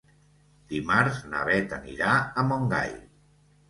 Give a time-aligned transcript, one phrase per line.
[0.71, 2.95] Dimarts na Bet anirà a Montgai.